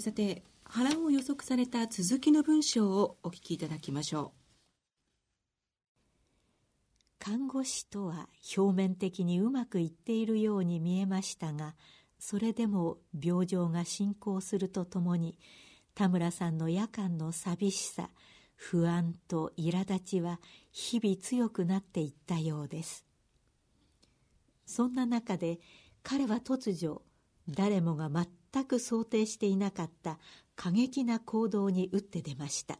[0.00, 4.46] さて波乱を予測された続きの文章をお聞きいただきましょう。
[7.18, 11.74] 看護師とは表面的にうまくいっているように見えましたが
[12.20, 15.36] それでも病状が進行するとともに
[15.94, 18.10] 田村さんの夜間の寂しさ
[18.54, 20.40] 不安と苛立ちは
[20.70, 23.04] 日々強くなっていったようです。
[24.64, 25.58] そんな中で
[26.02, 27.02] 彼は突如
[27.48, 28.26] 誰もが全
[28.56, 30.18] 全く想定していなかった
[30.54, 32.78] 過激な行動に打って出ました。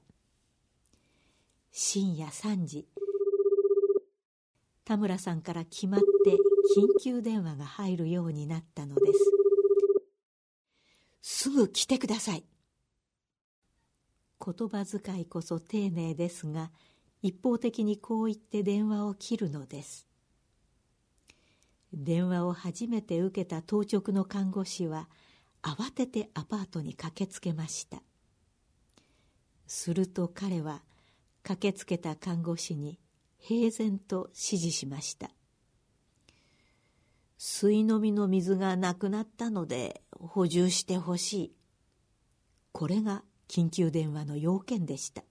[1.71, 2.87] 深夜3時。
[4.87, 6.31] 田村さんから決まって
[6.75, 9.19] 緊急電話が入るようになったのです。
[11.21, 12.45] すぐ来てください。
[14.43, 16.71] 言葉遣いこそ丁寧ですが
[17.21, 20.09] 一方的にこう言って電話を切るのです。
[21.93, 25.11] 電話を初めて受けた当直の看護師は
[25.63, 28.03] 慌ててアパートに駆けつけました。
[29.67, 30.83] すると彼は
[31.43, 32.99] 駆けつけた看護師に
[33.39, 35.31] 平然と指示しました
[37.39, 41.53] 水飲みの水がなくなったので補充してほしい。
[42.73, 45.23] これが緊急電話の要件でした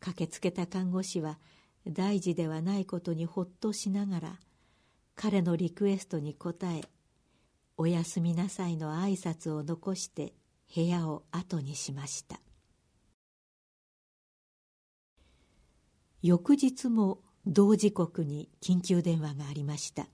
[0.00, 1.38] 駆けつけた看護師は
[1.86, 4.40] 大事ではないことにほっとしながら
[5.14, 6.82] 彼のリクエストに応え
[7.76, 10.34] 「おやすみなさい」の挨拶を残して
[10.74, 12.40] 部屋を後にしました。
[16.22, 20.08] 翌日も同時刻に緊急電話がありました。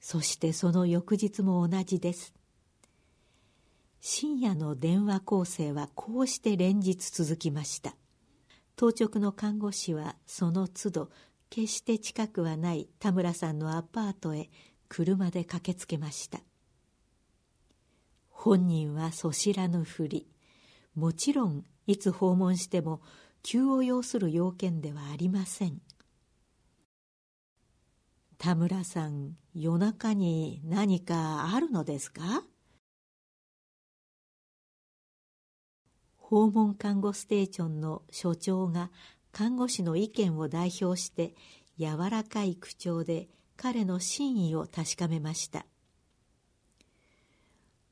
[0.00, 2.32] そしてその翌日も同じです。
[4.00, 7.94] 深夜の電話構成はこうして連日続きました。
[8.74, 11.10] 当直の看護師はその都度
[11.50, 14.48] 決して近くはない田村さんのアパートへ
[14.88, 16.40] 車で駆けつけました。
[18.44, 20.26] 本人はそしらぬふり。
[20.96, 23.00] もちろんいつ訪問しても
[23.44, 25.80] 急を要する要件ではありません。
[28.38, 32.42] 田村さん夜中に何かあるのですか？
[36.16, 38.90] 訪問看護ステーションの所長が
[39.30, 41.36] 看護師の意見を代表して
[41.78, 45.64] 柔らかい口調で彼の真意を確かめました「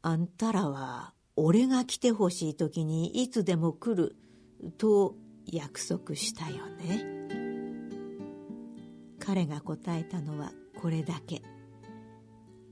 [0.02, 4.16] あんたらは俺が来てほしい時にいつでも来る」
[4.78, 5.16] と
[5.46, 7.18] 約束したよね。
[9.18, 11.42] 彼が答えたのはこれだけ。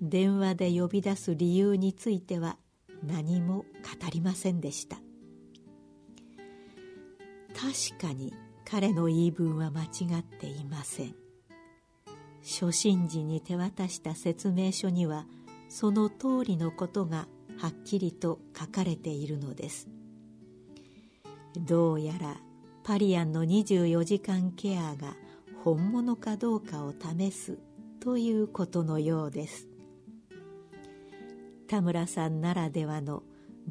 [0.00, 2.56] 電話で呼び出す理由については
[3.02, 3.64] 何も語
[4.12, 4.96] りませんでした。
[7.54, 8.32] 確かに
[8.64, 11.14] 彼の言い分は間違っていません。
[12.42, 15.26] 初診時に手渡した説明書には
[15.68, 19.88] その通りのことがはっきりと書かれているのです。
[21.56, 22.36] どうやら
[22.84, 25.16] パリアンの24時間ケアが
[25.64, 27.58] 本物かどうかを試す
[28.00, 29.68] ということのようです。
[31.68, 33.22] 田村さんならではの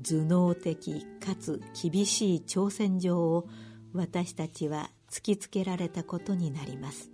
[0.03, 3.47] 頭脳的かつ厳しい挑戦状を
[3.93, 7.09] 私たちは突きつけられたことになります。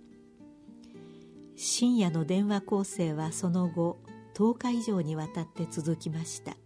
[1.56, 3.98] 深夜の電話構成はその後
[4.34, 6.56] 10日以上にわたって続きました。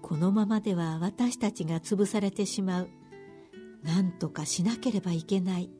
[0.00, 2.90] このままでは私たちが潰されてしまう。
[3.82, 5.70] 何とかしなければいけない。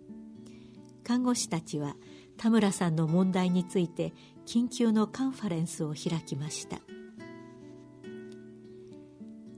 [1.05, 1.97] 看護師たちは
[2.37, 4.13] 田村さんの問題について
[4.47, 6.81] 緊急のカンファレンスを開きました。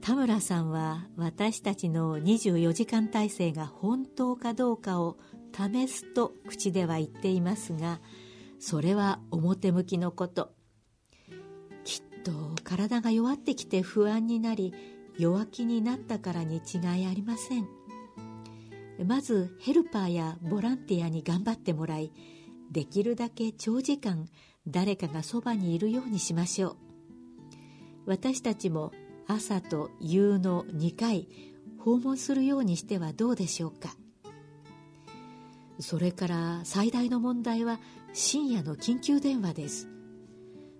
[0.01, 5.17] 田村さんは私たちの24時間体制が本当かどうかを
[5.51, 7.99] 試すと口では言っていますが
[8.59, 10.53] それは表向きのこと。
[11.83, 12.31] きっと
[12.63, 14.73] 体が弱ってきて不安になり
[15.17, 17.67] 弱気になったからに違いありません。
[19.05, 22.11] まずヘルパーやボランティアに頑張ってもらい
[22.71, 24.27] できるだけ長時間
[24.67, 26.75] 誰かがそばにいるようにしましょう。
[28.05, 28.91] 私たちも
[29.27, 31.27] 朝と夕の2回
[31.79, 33.95] 訪問するようにしてはどうでしょうか。
[35.79, 37.79] それから最大の問題は
[38.17, 39.89] 深夜の緊急電話です。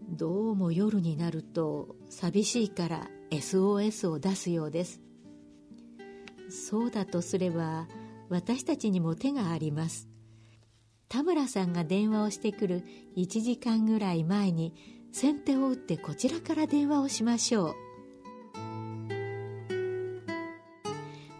[0.07, 5.01] どうも夜になると寂しいから SOS を出すようです。
[6.49, 7.89] そうだとすれば
[8.29, 10.07] 私たちにも手があります。
[11.09, 12.83] 田村さんが電話をしてくる
[13.17, 14.73] 1時間ぐらい前に
[15.11, 17.75] 先手を打ってこちらから電話をしましょう。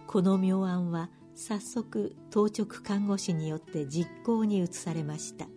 [0.08, 5.48] この妙案は早速当直看護師によって実行に移されました。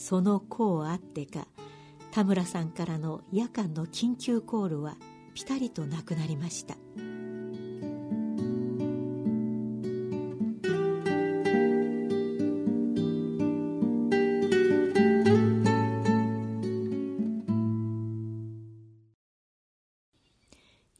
[0.00, 1.46] その功あってか
[2.10, 4.96] 田村さんからの夜間の緊急コールは
[5.34, 6.74] ピタリとなくなりました。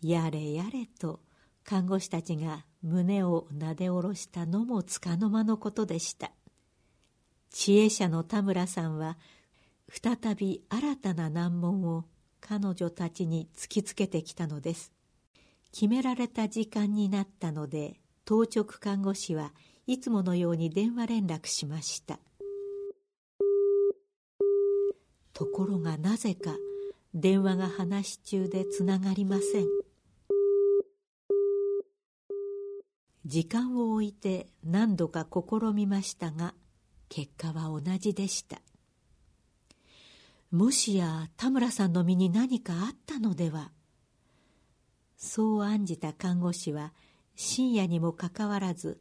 [0.03, 1.21] やれやれと
[1.65, 6.33] 看護師たちが胸をなで下ろしたのもつかの間のことでした。
[7.53, 9.19] 知恵者の田村さんは
[9.89, 12.05] 再び新たな難問を
[12.41, 14.93] 彼女たちに突きつけてきたのです。
[15.73, 19.53] 決められた時間になったので当直看護師は
[19.87, 22.19] いつものように電話連絡しました。
[25.33, 26.57] ところがなぜか
[27.15, 29.67] 電話が話し中でつながりません。
[33.27, 36.55] 時間を置いて何度か試みましたが
[37.11, 38.63] 結果は同じでした。
[40.51, 43.71] もしや田村さんの身に何かあったのでは？
[45.17, 46.93] そう案じた看護師は
[47.37, 49.01] 深夜にもかかわらず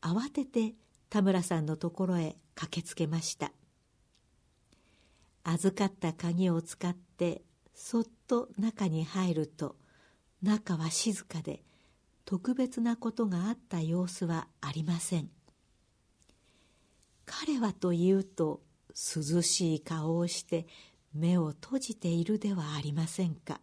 [0.00, 0.74] 慌てて
[1.10, 3.50] 田村さんのところへ駆けつけました。
[5.42, 7.42] 預かった鍵を使って
[7.74, 9.76] そっと中に入ると
[10.42, 11.62] 中は静かで
[12.24, 15.30] 特別なことがあった様子はありません。
[17.26, 20.66] 彼はというと涼しい顔をして
[21.12, 23.60] 目を閉じているではありませんか？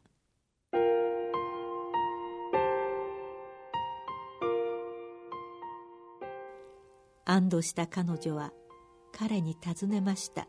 [7.25, 8.51] 安堵した彼女は
[9.17, 10.47] 彼に尋ねました。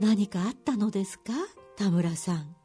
[0.00, 1.32] 何かあったのですか？
[1.76, 2.56] 田村さん。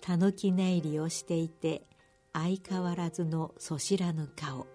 [0.00, 1.86] たぬき寝入りをしていて
[2.32, 4.66] 相変わらずのそしらぬ顔。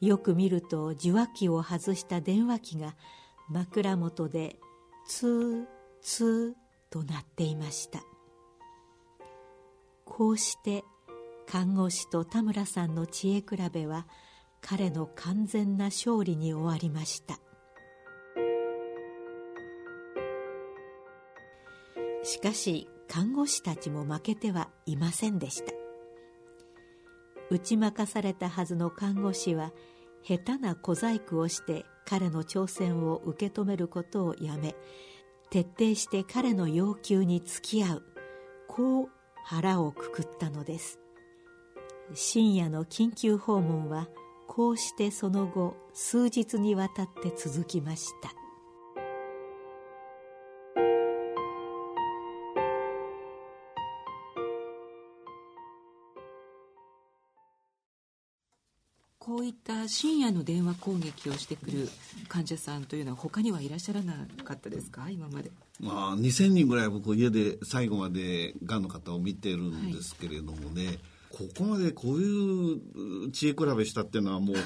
[0.00, 2.94] よく見ると受話器を外した電話機が
[3.48, 4.56] 枕元で
[5.08, 5.66] ツー
[6.02, 8.00] ツーと鳴っていました。
[10.04, 10.84] こうして
[11.46, 14.06] 看護師と田村さんの知恵比べは
[14.60, 17.38] 彼の完全な勝利に終わりました。
[22.24, 25.85] しかし看護師たちも負けてはいませんでした。
[27.50, 29.72] 打ち負かされたはずの看護師は
[30.22, 34.74] 下手な小細工をして彼の挑戦を受け止めることをやめ
[35.50, 38.02] 徹底して彼の要求に付き合う
[38.68, 39.08] こう
[39.44, 40.98] 腹をくくったのです。
[42.14, 44.08] 深夜の緊急訪問は
[44.48, 48.30] こうしてその後数日にわたって続きました。
[59.26, 61.88] こういった深夜の電話攻撃をしてくる
[62.28, 64.12] 患者さんというのは他にはいらっしゃらな
[64.44, 65.10] かったですか？
[65.10, 65.50] 今まで。
[65.80, 70.98] まあ、2000人ぐらい僕家で最後までがんの方を見てるんですけれどもね、はい、
[71.30, 72.74] ここまでこうい
[73.26, 74.56] う知恵比べしたっていうのはもう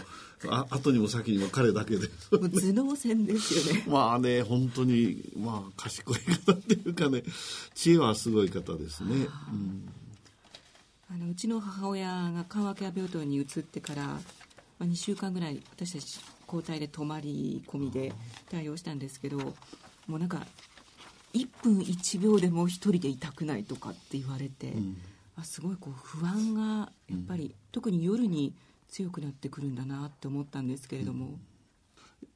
[0.51, 2.09] あ後にも先にも彼だけで。
[2.31, 2.49] 頭
[2.85, 3.85] 脳戦ですよね。
[3.89, 7.23] まあね本当にまあ賢い方っていうかね
[7.75, 9.89] 知恵はすごい方ですね、うん、
[11.11, 14.21] あのうちの母親が緩和ケア病棟に移ってから
[14.81, 18.13] まあ、2週間ぐらい私たち交代で泊まり込みで
[18.51, 20.45] 対応したんですけどもうなんか
[21.35, 24.97] 1分1秒でも1人でいたくないとかって言われて、うん、
[25.37, 28.55] あすごいこう不安がやっぱり、うん、特に夜に
[28.89, 31.39] 強くなってくるんだなって思ったんですけれども、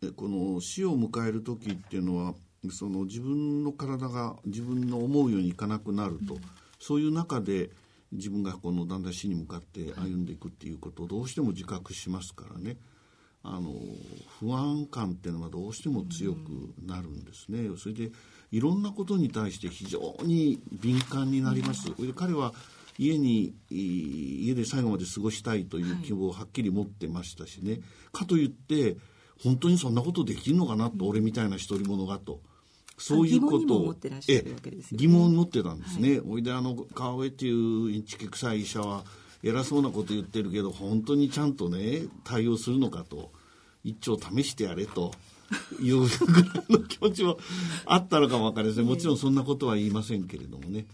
[0.02, 2.34] うん、この死を迎える時っていうのは
[2.70, 6.38] その自分の体が自分の思うようにいかなくなると、
[6.78, 7.70] そういう中で
[8.14, 12.76] 自分がこのだんだん死に向かって歩んでいくっていうことをどうしても自覚しますからね。
[13.46, 13.74] あの
[14.40, 17.68] 不安感っていうのはどうしても強くなるんですね。
[17.76, 18.10] それで
[18.50, 21.94] いろんなことに対して非常に敏感になります。
[21.94, 22.54] で彼は
[22.98, 27.80] 家に家で最後まで過ごしたいという希望をはっきり持ってましたしね、
[28.12, 28.96] かといって
[29.42, 32.40] 本当にそんなことできるのかなと、俺みたいな独り者がと。
[32.96, 33.94] そういうことを
[34.92, 36.20] 疑問を持ってたんですね。
[36.24, 39.04] おいであの川上っていうインチキ臭い医者は
[39.42, 43.30] 偉そうなこと言ってるけど本当にちゃんとね対応するのかと。
[43.84, 45.12] 一丁試してやれと。
[45.78, 47.38] いうぐらいの気持ちも
[47.84, 48.86] あったのかもわかりません。
[48.88, 50.86] もちろんそんなことは言いませんけれどもね、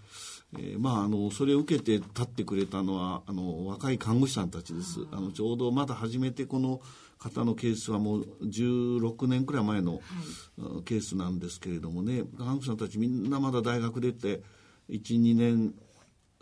[0.59, 5.07] えー、まああのそれを受けて立ってくれたのはあの若い看護師さんたちです。
[5.13, 6.81] あのちょうどまだ初めてこの
[7.21, 10.01] 方のケースはもう16年くらい前の、
[10.87, 12.25] ケースなんですけれどもね。
[12.39, 14.43] 看護師さんたちみんなまだ大学出て
[14.89, 15.75] 12年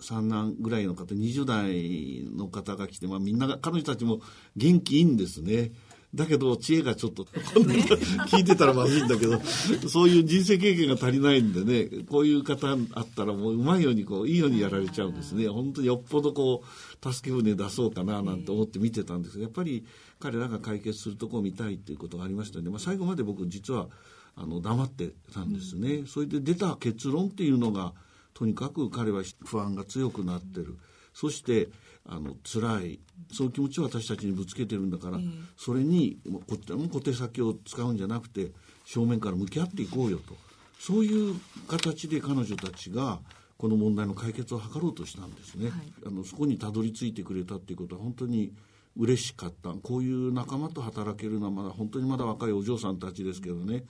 [0.01, 4.21] 三男ぐらいの方20代の方が来て、まあ、みんなが彼女たちも
[4.57, 5.73] 元気いいんですね
[6.15, 7.25] だけど知恵がちょっと、
[8.31, 9.41] 聞いてたらまずいんだけど、
[9.88, 15.49] そういう人生経験が足りないんでね、こういう方あったらもううまいようにこう、いいようにやられちゃうんですね。
[15.49, 19.85] 本当によっぽどこう、助け舟出そうかななんて思って見てたんですけど、やっぱり
[20.19, 23.88] 彼らが解決するとこを見たいっていうことがありましたので、まあ、最後まで僕実は
[24.35, 26.05] あの黙ってたんですね。
[26.07, 27.93] それで出た結論っていうのが、
[28.33, 30.79] とにかく彼は不安が強くなってる。
[31.12, 31.69] そして
[32.09, 33.00] あの辛い。
[33.33, 35.19] そういう気持ちを私たちにぶつけてるんだから、
[35.57, 38.53] それにこっちも小手先を使うんじゃなくて
[38.87, 40.35] 正面から向き合っていこうよと。
[40.81, 41.35] そういう
[41.67, 43.21] 形で彼女たちが
[43.59, 48.53] この問題の解決を図ろうとしたんですね、はい、あのそこにたどり着いてくれたっていうことは本当に
[48.97, 49.71] 嬉しかった。
[49.71, 53.85] こういう仲間と働けるのはまだ本当にまだ若いお嬢さんたちですけどね。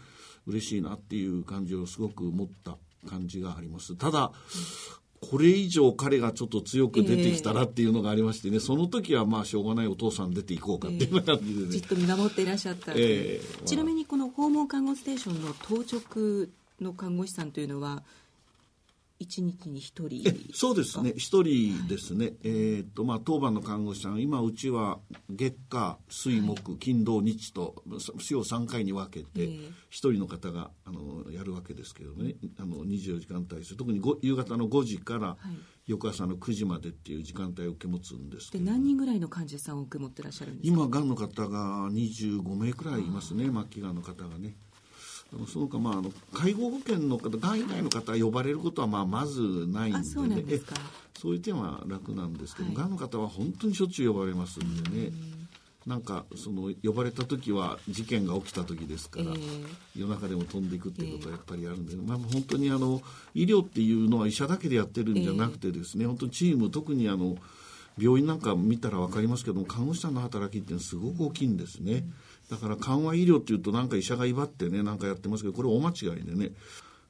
[0.46, 3.94] 嬉しいなっていう感じをすごく持った感じがあります。
[3.96, 4.32] ただ
[5.20, 16.48] これ以上彼がちょっと強く出てきたらっていうのがありましてね、えー、その時はまあしょうがないお父さん出ていこうかっていう感じでね、えー、じっと見守っていらっしゃった、えー、ちなみにこの訪問看護ステーションの当直
[16.80, 18.02] の看護師さんというのは
[19.18, 20.24] 一日に一人。
[20.54, 21.12] そうですね。
[21.16, 24.98] 一人ですね、はい、えー、っとまあ当番の看護師さん今うちは
[25.28, 27.82] 月火水木金土日と
[28.18, 29.46] 週を3回に分けて
[29.90, 32.36] 一人の方があのやるわけですけどね。
[32.58, 33.74] あの24時間体制。
[33.74, 35.36] 特に夕方の5時から
[35.86, 40.76] 翌朝の9時までっていう時間帯を受け持つんですで何人ぐらいの患者さんを受け持ってらっしゃるんですか？
[40.76, 43.50] 今がんの方が25名くらいいますね。
[43.50, 44.56] 末期がんの方がね。
[45.46, 50.74] そのか、まあ、あの介護保険の方がん以外の方が呼ばれることは、まあ、まずないんで,、ね、そうなんですか
[51.18, 55.12] そういう点は楽なんですけど、が、はい、んの方は本当にしょっちゅう呼ばれますんでね。
[55.86, 59.66] なんかその呼ばれた時は事件が起きた時ですから、えー、
[59.96, 63.00] 夜中でも飛んでいくっていうことはやっぱりあるんで、えー、まあ、本当にあの
[63.34, 67.36] 医療っていうのは医者だけでやってるんじゃなくてですね、えー、本当にチーム特にあの
[67.96, 71.92] 病院なんか見たら分かりますけども看護師さんの働きってすごく大きいんですね。
[71.92, 72.14] うん
[72.50, 76.50] だから緩和医療っていうとなんか医者が威張ってねなんかやってますけどこれ大間違いでね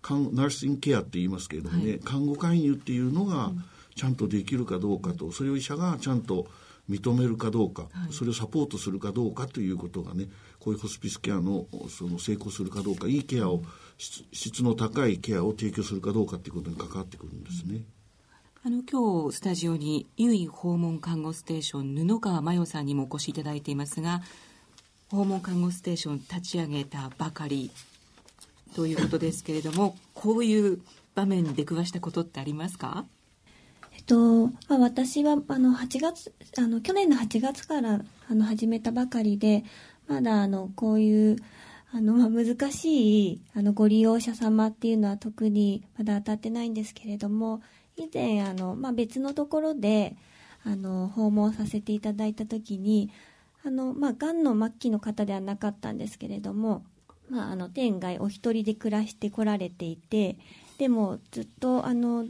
[0.02, 3.52] ナーシングケアって言いますけれどもね、はい、看護介入っていうのが
[3.95, 6.47] ちゃんとできるかどうかとそれを医者がちゃんと
[6.88, 10.28] 認めるかどうか、はい、それをサポートするかどうかということがね
[10.59, 13.62] こういうホスピスケアのその成功するかどうかいいケアを
[13.99, 17.83] 質の高いケアを提供するかどうかということに関わってくるんですね。
[18.64, 24.21] あの今日スタジオに優位訪問看護ステーション布川真代さんにもお越しいただいていますが
[25.11, 27.71] 訪問看護ステーション立ち上げたばかり
[28.75, 30.81] ということですけれどもこういう
[31.15, 33.05] 場面に出くわしたことってありますか？
[33.97, 39.65] えっと、まあ、私はあの8月あの去年の8月からあの始めたばかりで
[40.07, 41.37] まだあのこういう
[41.91, 47.62] あの、難しいあのご利用者様っていうのは特にまだ当たってないんですけれども
[47.97, 50.15] 以前あの、まあ、別のところで
[50.65, 53.11] あの訪問させていただいた時に
[53.65, 56.85] あの、まあ、がんの末期の方ではなかったんですけれども、
[57.29, 60.37] まあ、あの天外お一人で暮らしてこられていて
[60.79, 62.25] でもずっとあの、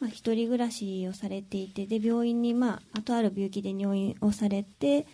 [0.00, 5.06] まあ、一人暮らしをされていてで病院に、まあ、とある病気で入院をされて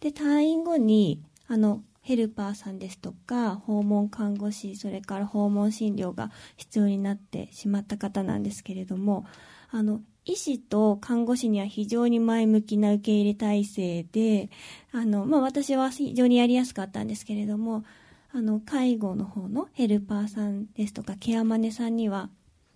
[0.00, 9.26] で退院後にあのヘルパーさんですとか訪問看護師それから訪問診療が必要になってしまった方なんですけれども
[9.70, 14.50] あの医師と看護師には非常に前向きな受け入れ体制で、
[14.92, 17.82] あの、まあ、私は非常にやりやすかったんですけれども、
[18.30, 22.28] あの、介護の方のヘルパーさんですとか、ケアマネさんには、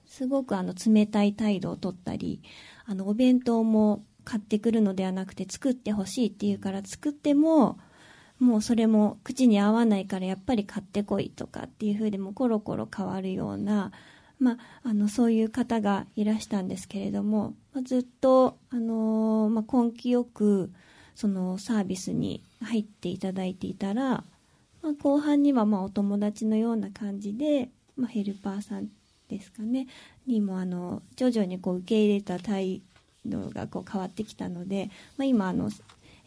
[0.07, 2.41] すごくあの、冷たい態度をとったり、
[2.87, 7.79] あの、お弁当も買ってくるのではなくて作ってほしいっていうから作っても、
[8.39, 13.93] もうそれも口に合わないからやっぱり買ってこいとかっていう風でもコロコロ変わるような、
[14.43, 20.73] まあ、あのそういう方がいらしたんですけれども、ま、ずっと、あのまあ、根気よく
[21.15, 24.25] そのサービスに入っていただいていたら、
[24.83, 28.89] まあ、後半にはまあお友達のような感じで、まあ、ヘルパーさん
[29.29, 29.87] ですかね
[30.27, 32.83] にもあの徐々にこう受け入れた態
[33.25, 35.71] 度がこう変わってきたので、まあ、今あの、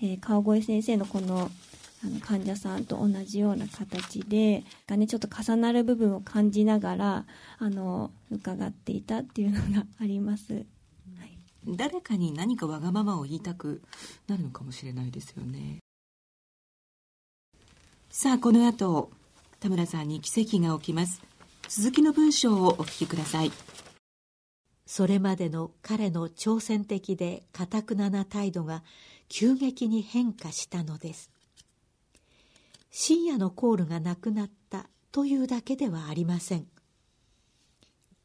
[0.02, 1.52] えー、川越先生のこの
[2.06, 7.26] あの患者さんと同じような形でが、ね、ちょっと重なる部分を感じながら
[7.58, 10.60] あの伺っていたっていうのがあります、は
[11.26, 13.82] い、誰かに何かわがままを言いたく
[14.28, 15.80] なるのかもしれないですよね。
[18.12, 19.10] さあこの後
[19.60, 21.22] 田村さんに奇跡が起きます。
[21.68, 23.52] 続きの文章をお聞きください。
[24.86, 28.84] それまでの彼の挑戦的でかたくなな態度が
[29.30, 31.32] 急激に変化したのです
[32.98, 36.66] 深夜のコールがなくなったというだけではありません。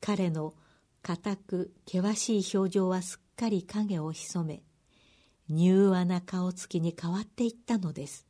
[0.00, 0.54] 彼の
[1.02, 4.62] 固く険しい表情はすっかり影を潜め
[5.50, 8.28] 柔和な顔つきに変わっていったのです。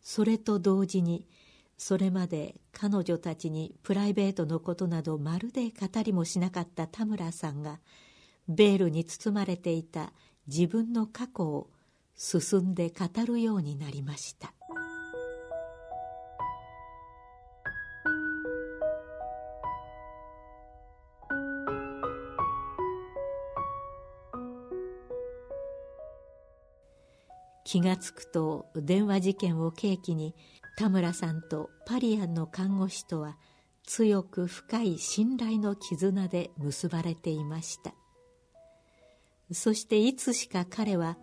[0.00, 1.28] それと同時に
[1.76, 7.78] それまで彼女たちにプライベートのことなどまるで語りもしなかった田村さんが
[8.48, 10.14] ベールに包まれていた
[10.46, 11.68] 自分の過去を
[12.16, 14.54] 進んで語るようになりました。
[27.74, 30.36] 気がつくと電話事件を契機に
[30.78, 33.36] 田村さんとパリアンの看護師とは
[33.82, 37.92] 強く深い信頼の絆で結ばれていました。
[39.50, 41.18] そしていつしか彼は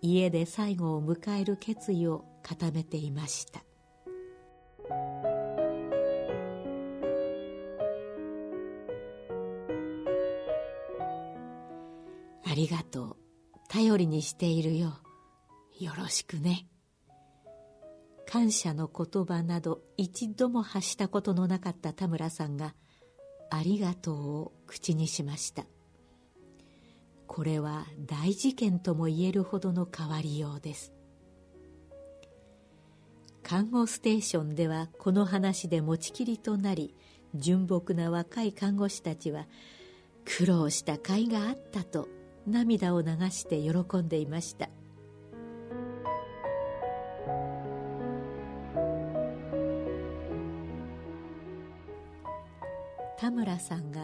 [0.00, 3.60] 家で最後を迎える決意を固めていました。
[12.50, 13.16] ありがとう。
[13.68, 15.02] 頼りにしているよ。
[15.78, 16.66] よろしくね。
[18.26, 22.74] 感謝の言葉など一度も発したことのなかった田村さんが
[23.50, 25.66] 「ありがとう」を口にしました。
[27.26, 30.92] これは大事件とも言えるほどの変わりようです。
[33.42, 36.96] 看護ステーションではこの話で持ちきりとなり
[37.34, 39.46] 純朴な若い看護師たちは
[40.24, 42.08] 苦労した甲斐があったと
[42.46, 44.68] 涙を流して喜んでいました。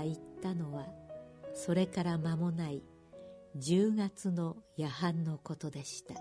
[0.02, 0.86] が言ったのは
[1.54, 2.82] それから間もない
[3.58, 6.14] 10月の夜半のことでした。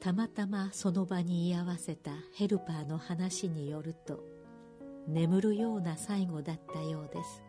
[0.00, 4.20] たまたまその場に居合わせたヘルパーの話によると
[5.06, 7.47] 眠るような最後だったようです。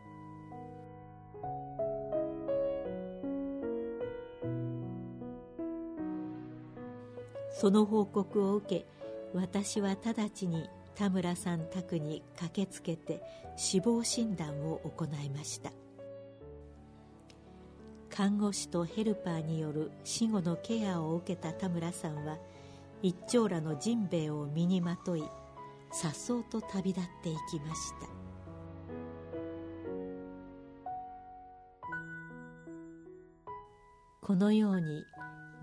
[7.59, 8.85] その報告を受け
[9.33, 13.21] 私は直ちに田村さん宅に駆けつけて
[13.57, 15.69] 死亡診断を行いました。
[18.09, 22.37] 看護師とヘルパーによる死後のケアを受けた田村さんは
[23.01, 25.23] 一長羅のジンベエを身にまとい
[25.91, 28.07] 颯爽と旅立っていきました。
[34.21, 35.03] このように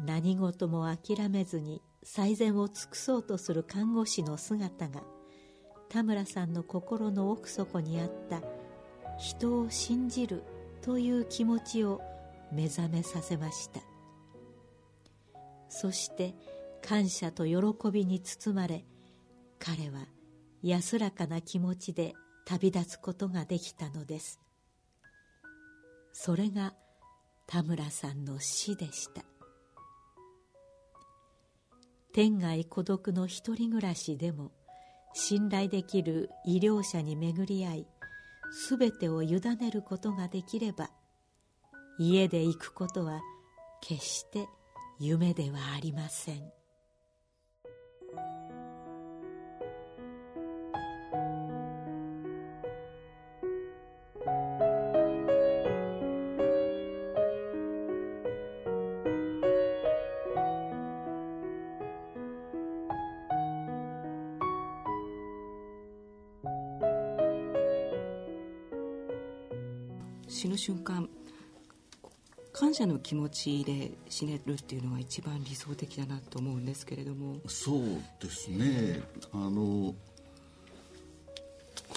[0.04, 5.02] 何事も諦めずに最善を尽くそうとする看護師の姿が
[5.88, 8.42] 田村さんの心の奥底にあった
[9.18, 10.42] 人を信じる
[10.82, 12.00] という気持ちを
[12.52, 13.80] 目覚めさせました。
[15.68, 16.34] そして
[16.82, 18.84] 感謝と喜びに包まれ
[19.58, 20.06] 彼は
[20.62, 24.40] 安らかな気持ちで旅立つことができたのです。
[26.12, 26.74] それが
[27.46, 29.24] 田村さんの死でした。
[32.16, 34.50] 天涯孤独の一人暮らしでも
[35.12, 37.86] 信頼できる医療者に巡り合い
[38.70, 40.88] 全てを委ねることができれば
[41.98, 43.20] 家で行くことは
[43.82, 44.48] 決して
[44.98, 46.50] 夢ではありません。
[70.36, 71.08] 死ぬ瞬間
[72.52, 77.36] 感謝の気持ちで死ねるっていうのが一番理想的だなと思うんですけれども。
[77.46, 77.80] そう
[78.20, 79.02] ですね。
[79.32, 79.94] あの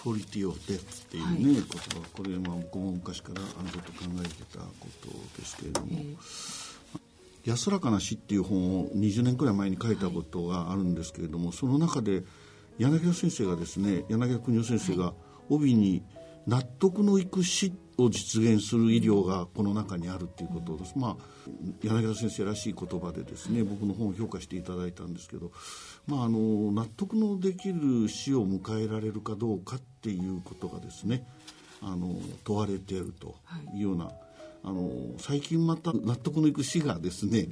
[0.01, 1.69] クオリティオフデスっていうね、はい、言葉。
[2.13, 12.23] これは僕も昔からあのずっと考えてたことですけれども、えー、安らかな死っていう本を20年くらい前に書いたことがあるんですけれども、はい、その中で
[12.77, 15.13] 柳田先生がですね柳田邦夫先生が
[15.49, 16.03] 帯に
[16.49, 21.15] 納得のいく死を実現する医療がこの中にあるっていうことです、まあ、
[21.83, 25.51] 柳田先生らしい言葉でですね僕の本を評価していただいたんですけど、
[26.07, 31.23] まあ、あの納得のできる死を迎えられるかどうかっていうことがですね
[31.83, 33.35] あの問われていると
[33.75, 34.13] いうような、はい、
[34.63, 37.49] あの最近また納得のいく死がですね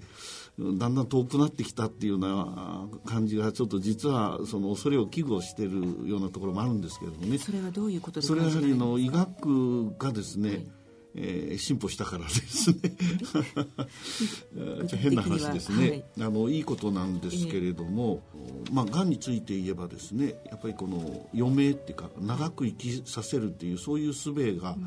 [0.59, 7.37] だんだん遠くなってきたっていうような感じがちょっと実はその恐れを危惧しているようなところもあるんですけれどもね。
[7.37, 10.67] それはどういうことですかそれはやはりの医学がですね、はい、
[11.19, 12.77] えー、進歩したからですね。
[14.97, 24.77] 変な話ですね、はい、あのいいことなんですけれども、えー、まあがんについて言えばですねやっぱりこの余命っていうか長く生きさせるっていうそういう術が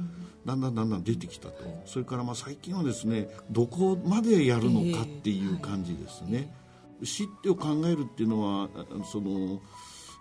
[0.46, 6.54] だんだんだんだん出てきたと、うん、それからまあ最近はですねどこまでやるのかっていう感じですね、
[7.00, 8.68] えー、死ってを考えるっていうのは
[9.10, 9.60] その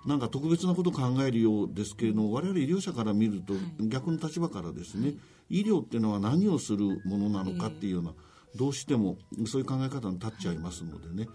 [0.05, 5.17] なんか特別なことを考えるようですけれども我々医療者から見ると逆の立場からですね、はい
[5.49, 8.13] 医療っていうのは何をするものなのかっていうような、
[8.55, 11.29] どうしてもそういう考え方に立っちゃいますのでね、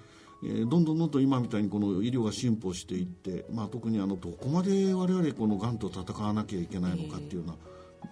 [0.45, 7.57] えー、どんどんどんどん今みたいにこの医療が進歩していって、まあ、特にあのどこまで我々このがんと戦わなきゃいけないのかっていうような、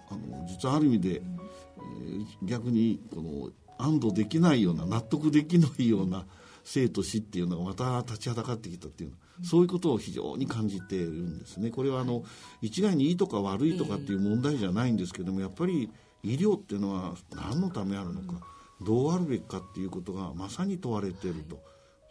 [0.09, 6.25] あの実はある意味で、えー、逆にこの安堵できないような納得できないような
[6.63, 11.71] 生と死っていうのがまた立ちはだかってきたっていうそういうことを非常に感じているんですね。
[11.71, 12.23] これはあの
[12.61, 15.89] 一概にいいとか悪いとかっていう問題じゃないんですけどもやっぱり
[16.23, 18.45] 医療っていうのは何のためあるのか
[18.81, 21.59] どうあるべきかっていうことがまさに問われていると。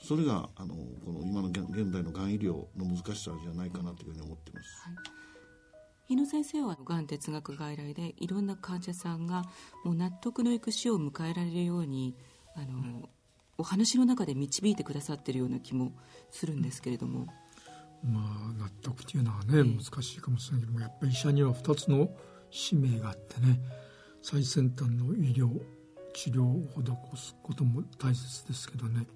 [0.04, 4.66] それがあのこの今の現代のがん医療の難しさじゃないかなというふうに思っています。
[4.84, 5.22] はい
[6.08, 9.44] 日野先生はがん哲学外来でいろんな患者さんが
[9.82, 12.14] もう納得のいく死を迎えられるように
[12.54, 13.08] あの、
[13.58, 15.92] お話の中で導いてくださってるような気も
[16.30, 17.26] するんですけれども。
[18.04, 22.10] まあ、納得というのはね、難しいかもしれないけどもやっぱり医者には2つの
[22.50, 23.60] 使命があってね
[24.22, 25.48] 最先端の医療
[26.12, 29.06] 治療を施すことも大切ですけどねやっ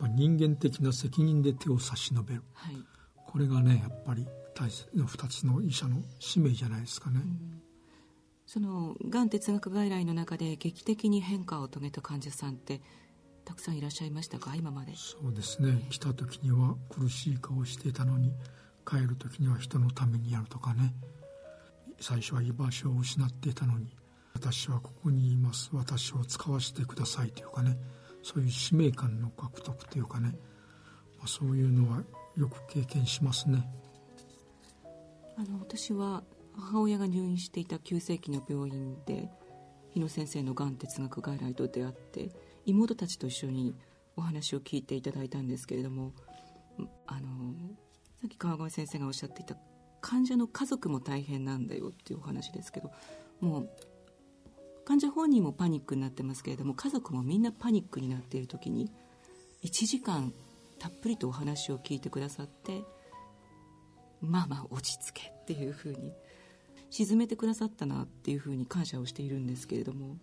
[0.00, 2.76] ぱ人間的な責任で手を差し伸べる、はい、
[3.26, 7.20] これがねやっぱり大切な2つの医者の使命じゃないですかね。
[7.20, 7.62] うん
[8.46, 12.80] そのがん哲学外来の中で劇的に変化を遂げた患者さんって
[13.44, 14.54] たくさんいらっしゃいましたか？
[14.54, 14.92] 今まで。
[14.96, 15.86] そうですね。
[15.90, 18.32] 来た時には苦しい顔していたのに
[18.86, 20.94] 帰る時には人のためにやるとかね。
[22.00, 23.94] 最初は居場所を失っていたのに
[24.32, 25.70] 私はここにいます。
[25.72, 27.76] 私を使わせてくださいというかね。
[28.22, 30.28] そういう使命感の獲得というかね、
[31.18, 32.02] まあ、そういうのは
[32.36, 33.66] よく経験しますね。
[35.36, 36.22] あの私は
[36.54, 39.30] 母親が入院していた急性期の病院で
[39.92, 42.30] 日野先生のがん哲学外来と出会って
[42.70, 43.74] 妹たちと一緒に
[44.16, 46.12] お話を聞いていただいたんですけれども
[47.06, 47.54] あの
[48.20, 49.56] さっき川越先生がおっしゃっていた
[50.00, 52.90] 患者の家族も大変なんだよっていうお話ですけど
[53.40, 53.70] もう
[54.84, 58.90] 患者本人もパニックになってますけれども家族もみんなパニックになっている時に
[59.62, 60.32] 1時間
[60.78, 62.82] たっぷりとお話を聞いてくださって
[64.20, 66.12] まあまあ落ち着けっていうふうに
[66.90, 70.16] 沈めてくださったなっていうふうに感謝をしているんですけれども。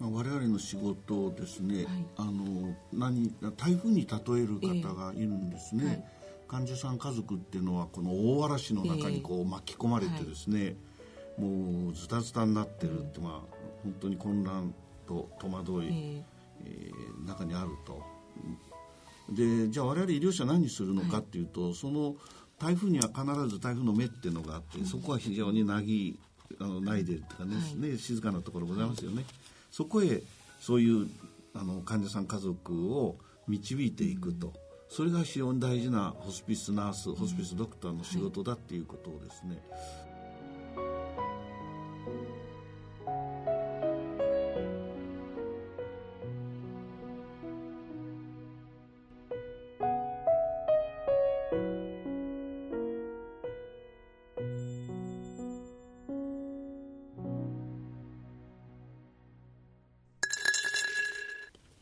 [0.00, 6.04] まあ、我々の仕事をですね、はい、あの何台風に例える方がいるんですね、えーはい、
[6.48, 14.74] 患者さん家族っていうのはこの大嵐の中にこう巻き込まれてですね、えーはい、もうズタズタになってるって、まあ、本当に混乱
[15.06, 16.22] と戸惑い、えー、
[16.66, 18.02] えー、中にあると。
[19.30, 22.14] でじゃあ我々医療者何するのかっていうと、その
[22.58, 26.18] 台風には必ず台風の目っていうのがあってそこは非常になぎ
[26.60, 29.24] あのないでとかね、ね静かなところございますよね。
[29.76, 30.22] そこへ
[30.60, 31.08] そういう
[31.52, 33.16] あの患者さん家族を
[33.48, 34.52] 導いていくと、
[34.88, 39.60] それが非常に大事なホスピスナースホスピスドクターの仕事だっていうことをですね、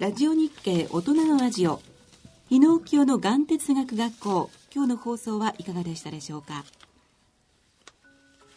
[0.03, 1.81] ラジオ日経大人のラジオ。
[2.49, 4.51] 日野浮世の眼哲学学校。
[4.75, 6.65] 今日の放送はいかがでしたでしょうか。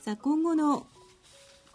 [0.02, 0.88] さあ今後の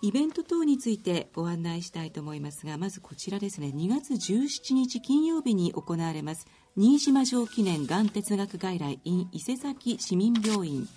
[0.03, 3.69] イベント等についてご案内したいと思いますがまずこちらですね。
[3.69, 6.49] 2月17日金曜日に行われます。
[6.77, 10.89] 新島城記念がん哲学外来 in 伊勢崎市民病院。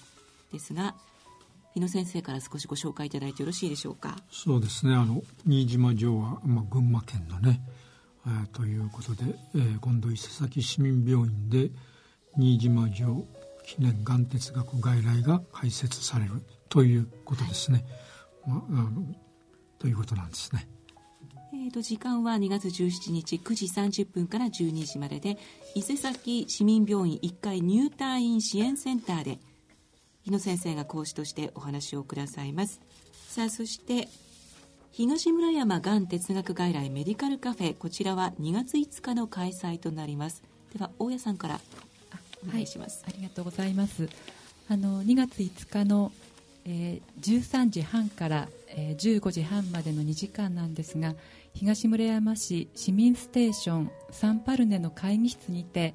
[0.52, 0.96] ですが
[1.76, 4.18] 日野先生から少しご紹介いただいてよろしいでしょうか。
[4.32, 4.96] そうですね。
[4.96, 7.62] あの新島城は、まあ、群馬県のね、
[8.54, 11.70] ということで、えー、今度伊勢崎市民病院で
[12.38, 13.26] 新島城
[13.66, 16.32] 記念がん哲学外来が開設される
[16.70, 17.84] ということですね。
[18.46, 19.16] はい、まあ、あの
[19.80, 20.68] ということなんですね。
[21.54, 23.66] えーと、時間は2月17日9時
[24.04, 25.38] 30分から12時までで
[25.76, 29.40] 伊勢崎市民病院1階入退院支援センターで
[30.24, 32.82] 日野先生が講師としてお話をくださいます
[33.28, 34.08] さあそして
[34.94, 37.76] 東村山がん哲学外来メディカルカフェ。
[37.76, 40.44] こちらは2月5日の開催となります。
[40.72, 41.60] では大家さんから
[42.48, 44.08] お願いします、はい、ありがとうございます。
[44.70, 46.12] あの2月5日の
[46.66, 51.14] えー、13時半から、えー、15時半までの2時間なんですが
[51.54, 55.94] 東村山市市民ステーションサンパルネの会議室にて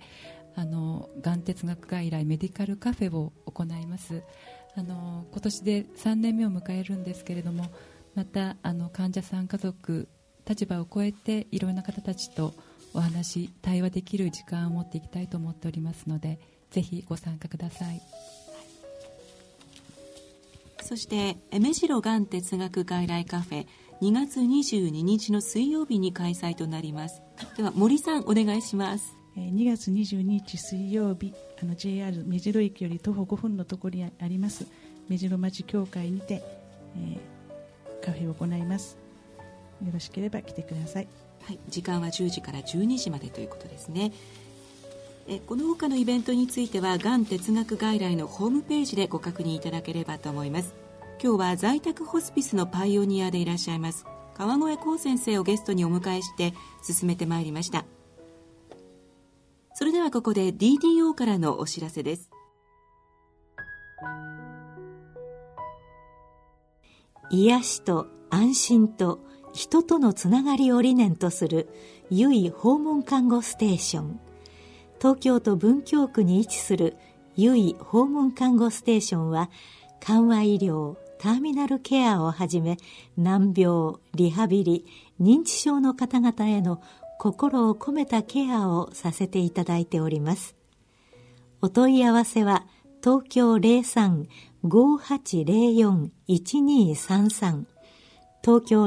[0.57, 4.23] あのがん哲学外来メディカルカフェを行います。
[4.75, 7.65] あの今年で3年目を迎えるんですけれども
[8.19, 10.09] またあの患者さん家族
[10.45, 12.53] 立場を超えていろんな方たちと
[12.93, 16.41] お話対話できる時間を持っていきたいと思っておりますので
[16.73, 18.03] ぜひご参加ください。
[20.83, 23.67] そして目白がん哲学外来カフェ
[24.03, 27.23] 2月22日の水曜日に開催となります。
[27.57, 29.15] では森さんお願いします。
[29.37, 34.67] 2月22日水曜日あの JR 目白駅より徒歩5分のところにあります
[35.09, 36.43] 目白町協会にて、
[36.97, 37.38] えー、
[38.05, 38.99] カフェを行います。
[39.85, 41.09] よろしければ来てください。
[41.45, 44.13] はい、時間は10時から12時までということですね。
[45.29, 50.75] えこの他のイベントについてはがん哲学外来のホームページでご確認いただければと思います。
[51.21, 57.85] 今日は在宅ホスピスのパイオニアでいらっしゃいます川越光先生をゲストにお迎えして進めてまいりました。
[59.75, 62.31] それではここで DDO からのお知らせです。
[67.31, 69.21] 癒しと安心と
[69.53, 71.69] 人とのつながりを理念とする
[72.11, 74.21] 由比訪問看護ステーション。
[75.01, 76.97] 東京都文京区に位置する
[77.37, 79.51] 由比訪問看護ステーションは
[80.01, 82.77] 緩和医療ターミナルケアをはじめ
[83.17, 84.87] 難病リハビリ
[85.21, 86.81] 認知症の方々への
[87.19, 90.55] 心を込めたケアをさせていただいております。
[91.61, 92.65] お問い合わせは
[93.09, 93.55] 東京
[94.65, 97.65] 03-5804-1233
[98.45, 98.85] 東京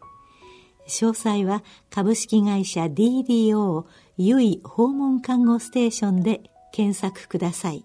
[0.87, 3.85] 詳細は株式会社 DDO
[4.17, 7.85] ゆい訪問看護ステーションで検索ください。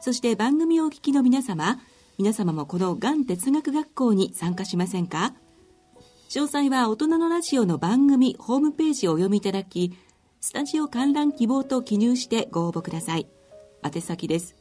[0.00, 1.78] そして番組をお聞きの皆様、
[2.18, 5.34] 皆様もこのがん哲学学校に参加しませんか？
[6.30, 9.92] 詳細は大人のラジオの番組ホームページをお読みいただき、
[10.40, 13.28] スタジオ観覧希望と記入してご応募ください。
[13.84, 14.56] 宛先です。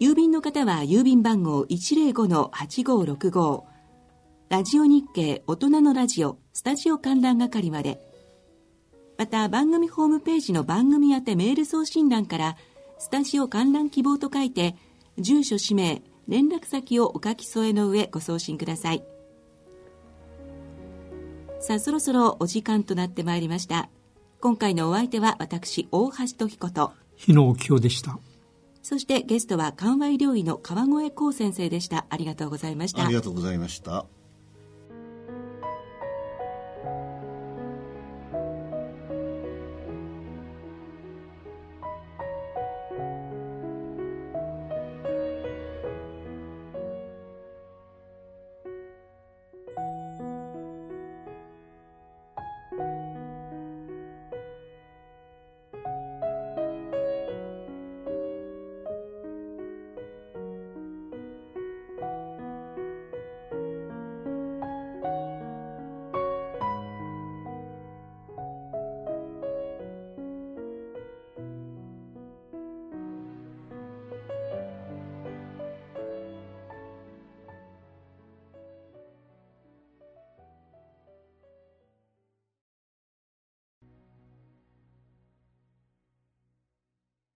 [0.00, 3.62] 郵便の方は郵便番号105-8565
[4.48, 8.00] ラジオ日経大人のラジオスタジオ観覧係まで
[9.16, 12.56] また番組ホームページの番組宛てメール送信欄から
[12.98, 14.74] スタジオ観覧希望と書いて
[15.18, 19.04] 住所氏名連絡先をお書き添えの上ご送信ください。
[21.60, 23.88] さあそろそろお時間となってまいりました。
[24.40, 26.92] 今回のお相手は私大橋時子と。
[27.16, 28.18] 日野清でした。
[28.82, 32.06] そしてゲストは緩和医療医の川越光先生でした。
[32.08, 33.04] ありがとうございました。
[33.04, 34.06] ありがとうございました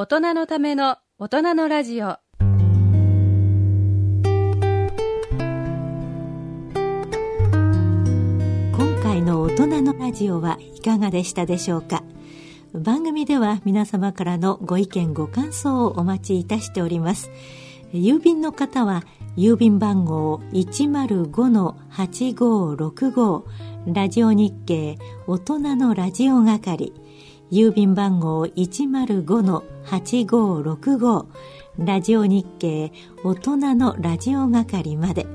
[0.00, 2.16] 大人のための大人のラジオ。
[8.72, 12.02] 今回の大人のラジオはいかがでしたでしょうか？
[12.72, 17.30] 番組では皆様からのご意見ご感想をお待ちいたしております。
[17.92, 19.02] 郵便の方は
[19.36, 23.44] 郵便番号105-8565
[23.92, 26.94] ラジオ日経大人のラジオ係。
[27.50, 31.26] 郵便番号105-8565
[31.78, 32.92] ラジオ日経
[33.24, 35.26] 大人のラジオ係まで。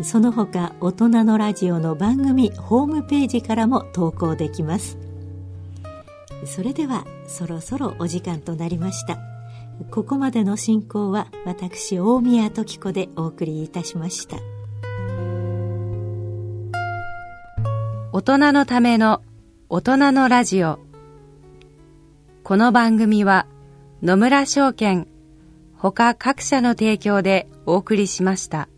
[0.00, 4.96] その他大人のラジオの番組ホームページからも投稿できます。
[6.46, 9.18] それではそろそろお時間となりました。
[9.90, 14.38] ここまでの進行は私大宮時子でお送りいたしました。
[18.12, 19.20] 大人のための
[19.68, 20.78] 大人のラジオ。
[22.44, 23.46] この番組は
[24.02, 25.06] 野村証券
[25.76, 28.68] ほか各社の提供でお送りしました。